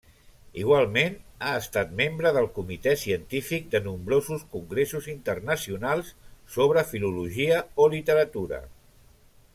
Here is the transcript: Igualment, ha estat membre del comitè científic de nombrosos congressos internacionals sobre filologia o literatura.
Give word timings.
Igualment, 0.59 1.17
ha 1.47 1.51
estat 1.63 1.91
membre 1.99 2.31
del 2.37 2.47
comitè 2.55 2.95
científic 3.03 3.67
de 3.75 3.83
nombrosos 3.89 4.47
congressos 4.55 5.11
internacionals 5.15 6.11
sobre 6.57 6.87
filologia 6.95 7.61
o 7.85 7.89
literatura. 7.97 8.65